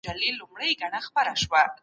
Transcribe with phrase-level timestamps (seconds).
[0.07, 1.73] ځمکوال